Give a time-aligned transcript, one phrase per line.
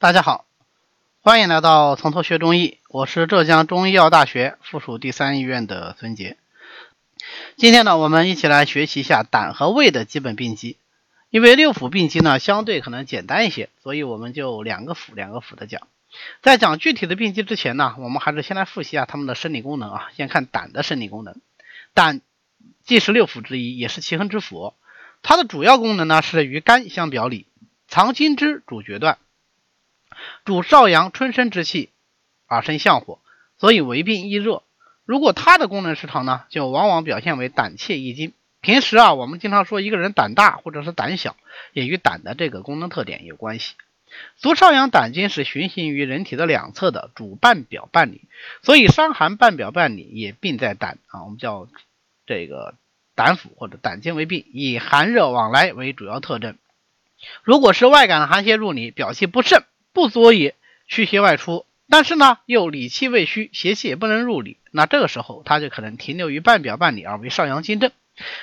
[0.00, 0.46] 大家好，
[1.20, 6.38] 欢迎来到从头学中医，我是浙江中医药大学附属第三医院的孙杰。
[7.58, 10.78] 今天呢，我们一起来学习一下胆和胃的基本病机。
[11.28, 15.86] 因为六腑病机呢相对可能简单一些，所以我们就两个腑两个腑的讲。
[16.40, 20.08] 在讲具体的病机之前呢，我们还是先来复习一下它们的生理功能啊。
[20.16, 21.36] 先看胆的生理功能，
[21.92, 22.22] 胆
[22.84, 24.72] 既是六腑之一，也是奇恒之腑。
[25.22, 27.46] 它的主要功能呢是与肝相表里，
[27.86, 29.18] 藏精之主决断，
[30.44, 31.90] 主少阳春生之气
[32.46, 33.18] 而生相火，
[33.58, 34.62] 所以为病易热。
[35.04, 38.32] 如果它的功能失常呢，就往往表现为胆怯易惊。
[38.60, 41.36] 平时啊，我们经常说一个人胆大或者是胆小，
[41.72, 43.74] 也与胆的这个功能特点有关系。
[44.36, 48.22] 足少阳胆经是循行于人体的两侧的，主半表半里，
[48.62, 51.68] 所以伤寒半表半里也病在胆啊，我们叫
[52.26, 52.74] 这个。
[53.16, 56.56] 胆腑或者胆经为病，以寒热往来为主要特征。
[57.42, 60.54] 如果是外感寒邪入里，表气不盛，不足以
[60.86, 67.90] 驱邪外出，但是呢又里气未虚，邪气也不能入里，那这个时候它就可能停留于半表半里而为少阳经症，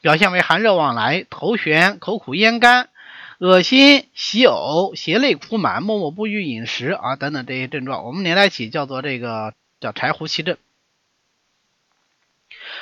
[0.00, 2.90] 表现为寒热往来、头眩、口苦咽干、
[3.38, 10.56] 恶心、喜呕、胁肋苦满、默默不欲饮食啊等等这些症状，我们连在一起叫做这个叫柴胡气症。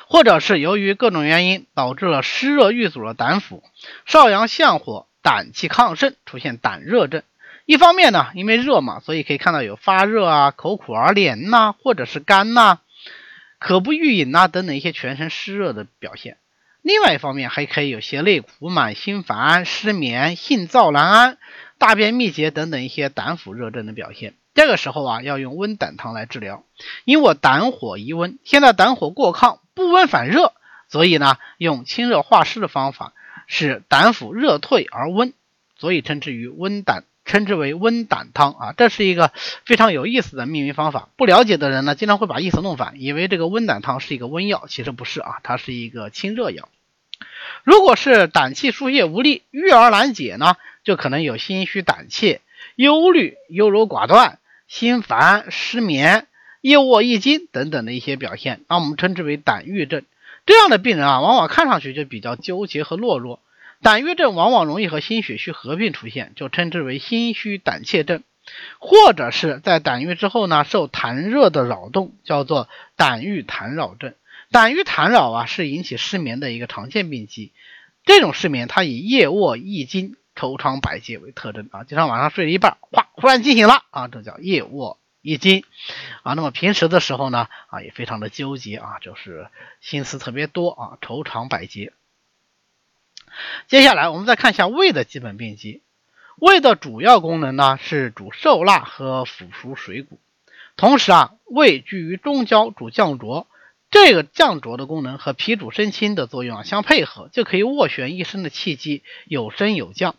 [0.07, 3.63] 或者是由于各种原因导致了湿热郁阻了胆腑，
[4.07, 7.23] 少阳相火，胆气亢盛，出现胆热症。
[7.69, 12.79] 一方面呢，因为热嘛，所以可以看到有发热啊、口苦而黏呐，或者是干呐、
[13.59, 16.39] 渴不欲饮呐等等一些全身湿热的表现。
[16.81, 21.37] 另外一方面，还可以有些肋苦满、心烦、失眠、性燥难安、
[21.77, 24.33] 大便秘结等等一些胆腑热症的表现。
[24.55, 26.65] 这个时候啊，要用温胆汤来治疗，
[27.05, 29.59] 因为我胆火宜温，现在胆火过亢。
[29.75, 30.55] 不温反热，
[30.89, 33.13] 所以呢，用清热化湿的方法，
[33.47, 35.35] 使胆腑热退而温，
[35.77, 38.75] 所以称之于温胆，称之为温胆汤啊。
[38.77, 39.31] 这是一个
[39.65, 41.09] 非常有意思的命名方法。
[41.17, 46.69] 不了解的人呢，经常会把意思弄反，以为这个温胆汤是一个温药，其实不是啊，它是一个清热药。
[47.63, 52.41] 如果是胆气疏泄无力、郁而难解呢，就可能有心虚胆怯、
[52.75, 56.27] 忧虑、优柔寡断、心烦、失眠。
[56.61, 60.03] 夜卧易惊等等的一些表现，那我们称之为胆郁症。
[60.45, 63.41] 这样的病人啊，往往看上去就比较纠结和懦弱。
[63.83, 68.23] 胆郁症往往容易和心血虚合并出现，就称之为心虚胆怯症。
[68.79, 74.15] 或者是在胆郁之后呢，受痰热的扰动，叫做胆郁痰扰症。
[74.51, 77.53] 胆郁痰扰啊，是引起失眠的一个常见病机。
[78.05, 84.99] 这种失眠，它以夜卧易惊、愁肠百结为特征啊，经常晚上睡了一半，哗，忽然惊醒了啊，这叫夜卧。
[85.21, 85.65] 易惊
[86.23, 89.49] 啊，那么平时的时候呢啊，也非常的纠结啊，就是
[89.83, 91.93] 心思特别多啊，愁肠百结。
[93.67, 95.83] 接下来我们再看一下胃的基本病机。
[96.37, 100.19] 胃的主要功能呢是主受纳和腐熟水谷，
[100.77, 103.47] 同时啊，胃居于中焦，主降浊。
[103.91, 110.15] 这个降浊的功能和脾主升清的作用啊相配合，就可以斡旋一身的气机，有升有降。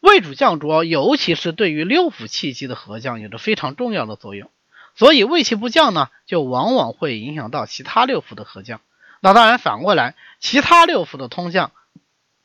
[0.00, 4.50] 胃主降浊，尤其是对于六腑气机的合降有着非常重要的作用。
[4.96, 8.80] 所以胃气不降呢，就往往会影响到其他六腑的合降。
[9.20, 11.70] 那当然反过来，其他六腑的通降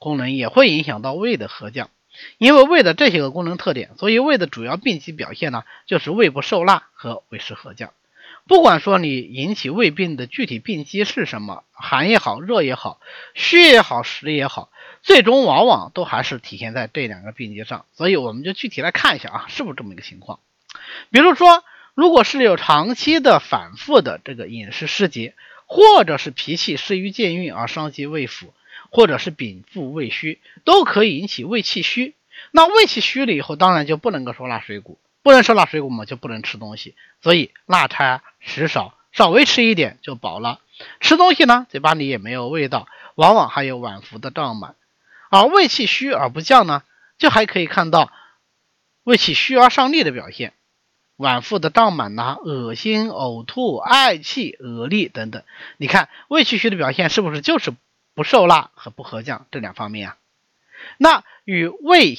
[0.03, 1.89] 功能也会影响到胃的和降。
[2.37, 7.91] 因为胃的这些个功能特点，所以胃的主要病机表现呢，就是胃不受纳和胃湿和降。
[8.45, 12.99] 不管说你引起胃病的具体病机是什么，寒也好，热也好，
[13.33, 14.69] 虚也好，实也好。
[15.01, 20.39] 最终往往都还是体现在这两个病机上，所以我们就具体来看一下啊，是不是这么一个情况？
[21.09, 21.63] 比如说，
[21.95, 25.33] 如果是有长期的反复的这个饮食失节，
[25.65, 28.49] 或者是脾气失于健运而伤及胃腑，
[28.93, 32.13] 或者是禀赋胃虚，都可以引起胃气虚。
[32.51, 36.93] 那胃气虚了以后，当然就不能够收纳水谷，不能收纳水谷嘛，就不能吃东西。
[37.21, 40.59] 所以辣差食少，稍微吃一点就饱了。
[40.99, 44.75] 吃东西呢，嘴巴里也没有味道，往往还有脘腹的胀满。
[45.31, 46.83] 而胃气虚而不降呢，
[47.17, 48.11] 就还可以看到
[49.03, 50.53] 胃气虚而上逆的表现，
[51.17, 55.41] 脘腹的胀满呐、恶心、呕吐、嗳气、恶痢等等。
[55.77, 57.73] 你看胃气虚的表现是不是就是
[58.13, 60.17] 不受辣和不和降这两方面啊？
[60.97, 62.17] 那与胃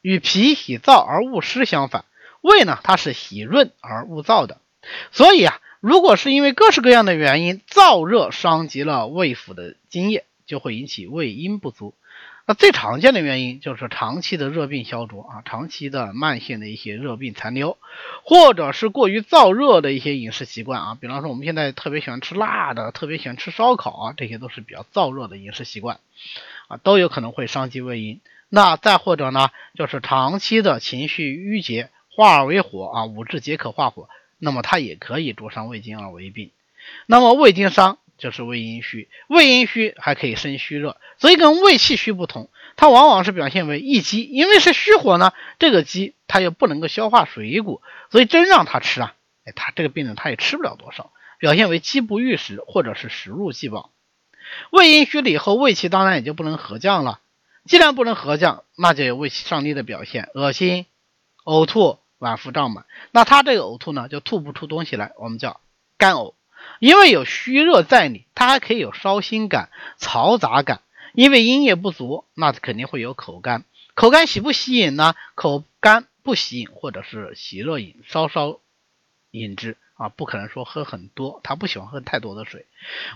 [0.00, 2.04] 与脾喜燥而恶湿相反，
[2.40, 4.60] 胃呢它是喜润而恶燥的。
[5.12, 11.94] 所以啊，如果是因为各式各样的原因燥热伤及了胃腑的津液，就会引起胃阴不足。
[12.46, 17.78] 那最常见的原因就是长期的热病消灼啊，长期的慢性的一些热病残留，
[18.22, 26.00] 或者是过于燥热的一些饮食习惯啊，比方说我们现在特别喜欢吃辣的，特别喜欢吃烧烤啊，这些都是比较燥热的饮食习惯
[26.68, 28.20] 啊，都有可能会伤及胃阴。
[28.50, 36.50] 那再或者呢，就是长期的情绪郁结化而为火啊，五志皆可化火，那么它也可以灼伤胃经而为病。
[37.06, 53.90] 那么胃经伤就是胃阴虚，胃阴虚还可以生虚热，所以跟胃气虚不同，它往往是表现为易饥，因为是虚火呢，这个饥它又不能够消化水谷，所以真让他吃啊，哎，他这个病人他也吃不了多少，表现为饥不欲食或者是食入既饱。
[54.70, 57.20] 胃阴虚了以后，胃气当然也就不能合降了。
[57.66, 60.86] 既然不能合降，那就有胃气上逆的表现，恶心、
[61.44, 62.86] 呕吐、脘腹胀满。
[63.10, 65.60] 那他这个呕吐呢，就吐不出东西来，我们叫
[65.98, 66.32] 干呕。
[66.78, 70.80] 因为有虚热在里，它还可以有烧心感、嘈杂感。
[71.14, 73.64] 因为阴液不足，那肯定会有口干。
[73.94, 75.14] 口干喜不喜饮呢？
[75.36, 78.58] 口干不喜饮，或者是喜热饮，稍稍
[79.30, 79.76] 饮之。
[79.96, 82.66] 啊，不可能说喝很多，他不喜欢喝太多的水。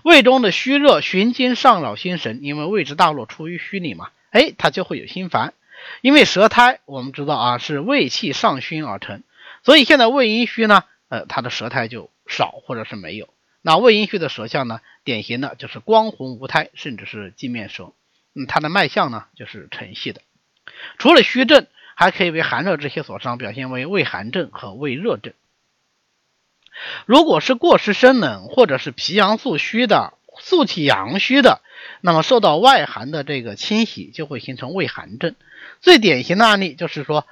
[0.05, 5.55] 胃中的虚热循经上扰心神，因为胃之大络出于虚里嘛，哎，他就会有心烦。
[6.03, 9.25] 因为舌苔我们知道啊是胃气上熏而成，
[9.65, 13.29] 所以现在胃阴虚呢，呃，他的舌苔就少或者是没有。
[13.63, 17.93] 那胃阴虚的舌象呢，典型的就是光红无苔，甚至是镜面舌。
[18.35, 20.23] 嗯，它的脉象呢就是沉细的。
[20.99, 25.33] 除了虚症，还可以为寒热这些所伤，表现为胃寒症和胃热症。
[27.07, 31.61] 如果是过湿生冷，或者是脾阳素虚的、素体阳虚的，
[32.01, 35.35] 那么受到外寒的这个侵袭，就会形成胃寒症。
[35.81, 37.27] 最典型的案例就是说，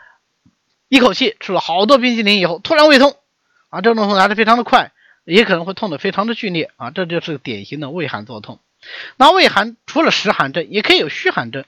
[0.88, 3.16] 一口气吃了好多冰淇淋以后，突然胃痛
[3.68, 4.90] 啊，这种痛来的非常的快，
[5.26, 8.60] 也可能会痛得非常的剧烈啊，这就是典型的胃寒作痛。
[9.16, 11.64] 那胃寒除了实寒症，也可以有虚寒症。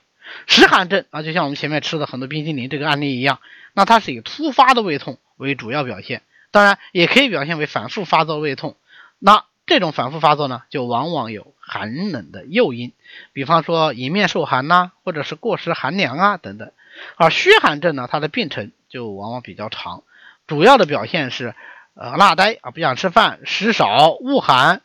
[0.47, 3.39] 实寒症啊，就像我们前面吃的很多冰淇淋这个案例一样，
[3.73, 6.21] 那它是以突发的胃痛为主要表现。
[6.51, 8.75] 当然也可以表现为反复发作胃痛，
[9.19, 12.93] 那这种反复发作呢，就往往有寒冷的诱因，
[13.33, 16.71] 比方说迎面受寒呐，或者是过食寒凉啊等等。
[17.15, 20.03] 而虚寒症呢，它的病程就往往比较长，
[20.47, 21.53] 主要的表现是
[21.99, 24.81] 呃纳呆啊，不想吃饭，食少，恶寒，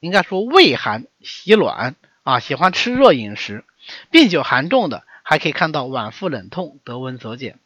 [0.00, 3.66] 应该说胃寒喜暖啊，喜欢吃热饮食，
[4.10, 7.58] 病久寒重的，还可以看到脘腹冷痛，得温则减。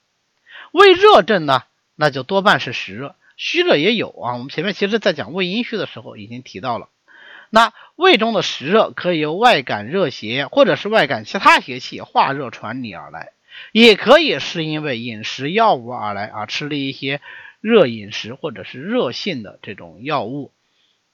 [0.73, 1.63] 胃热症呢？
[1.95, 4.33] 那就多半是实热，虚热也有啊。
[4.33, 6.89] 我们前面其实在讲胃阴虚的时候已经提到了，
[7.51, 13.31] 那胃中的实热可以由外感热邪或者是外感其他邪气化热传里而来，
[13.71, 17.21] 也可以是因为饮食药物而来啊，吃了一些
[17.63, 20.53] 热饮食或者是热性的这种药物，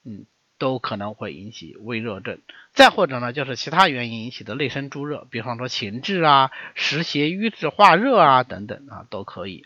[0.03, 0.25] 嗯，
[0.57, 2.41] 都可能会引起胃热症。
[2.73, 9.63] 再或者呢，就是其他原因引起的内生诸热，比方说情志啊、食邪瘀滞化热啊等等啊，都可以。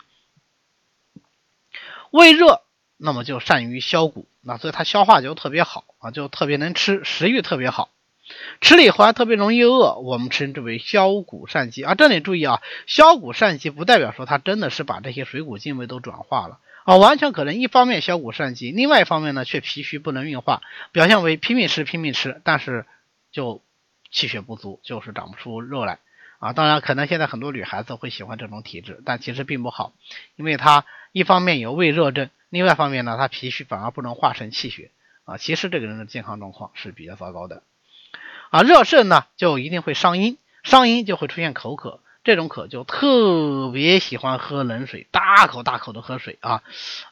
[2.10, 2.62] 胃热，
[2.98, 7.88] 那么就善于消谷，那所以它消化就特别好啊，就特别能吃，食欲特别好，
[8.60, 11.94] 吃了以后还特别容易饿，我们称之为消谷善饥啊。
[11.94, 20.62] 这里注意啊，消谷善饥不代表说它真的是把这些水谷精微都转化了啊，完全可能一方面消谷善饥，另外一方面呢却脾虚不能运化，
[20.92, 22.86] 表现为拼命吃拼命吃，但是
[23.32, 23.62] 就
[24.10, 25.98] 气血不足，就是长不出肉来。
[26.38, 29.94] 啊，当然，可能现在很多女孩子会喜欢这种体质，但其实并不好，
[30.36, 34.90] 因为它一方面有胃热症，另外一方面呢，它脾虚反而不能化成气血
[35.24, 37.62] 啊，其实这个人的健康状况是比较糟糕的。
[38.54, 46.62] 啊，热盛呢就一定会伤阴，伤阴就会出现口渴，这种渴就特别喜欢喝冷水，大口大口的喝水啊，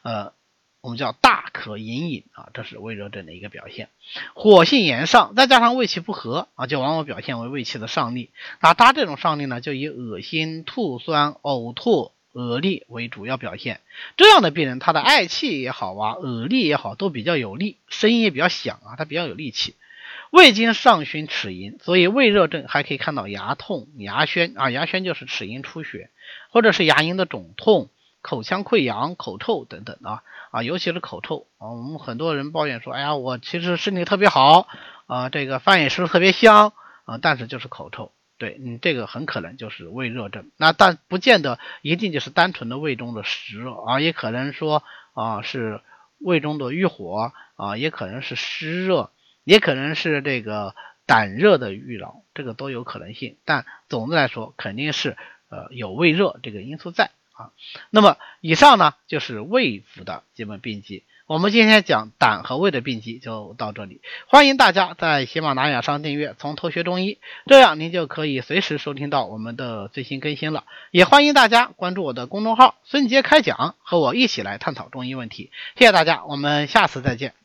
[0.03, 0.31] 呃。
[0.79, 3.87] 我们叫大渴隐隐啊，这是胃热症的一个表现。
[4.33, 8.31] 火性炎上，再加上胃气不和啊，就往往表现为胃气的上逆。
[8.59, 13.79] 那他这种上逆呢，就以恶心、吐酸、呕吐、恶力为主要表现。
[14.17, 19.75] 这样的病人，他的嗳气也好啊，恶力也好，都比较有力，声音也比较响啊，他比较有力气。
[20.33, 26.09] 胃经上熏齿龈，所以胃热症还可以看到牙痛、牙宣啊，牙宣就是齿龈出血，
[26.49, 27.91] 或者是牙龈的肿痛。
[28.23, 34.65] 口腔溃疡、口臭等等啊啊，尤其是口臭啊，我们很多人抱怨说，哎呀，我其实身体特别好
[35.07, 36.71] 啊，这个饭也吃的特别香
[37.03, 45.81] 啊，但是就是口臭，对你这个很可能就是胃热症，那但不见得一定就是单纯的胃中的湿热啊，也可能说啊是
[46.17, 49.11] 胃中的郁火啊，也可能是湿热，
[49.43, 55.17] 也可能是这个胆热的郁扰，这个都有可能性，但总的来说肯定是
[55.49, 57.11] 呃有胃热这个因素在。
[57.33, 57.49] 啊，
[57.89, 61.03] 那么以上呢就是胃腑的基本病机。
[61.25, 64.01] 我们今天讲胆和胃的病机就到这里。
[64.27, 67.13] 欢迎大家在喜马拉雅上订阅《从头学中医》，
[67.47, 70.65] 这样您就可以随时收听到我们的最新更新了。
[70.91, 75.49] 也欢迎大家关注我的公众号“孙杰开讲”，和我一起来探讨中医问题。
[75.75, 77.42] 谢谢大家，我们下次再见。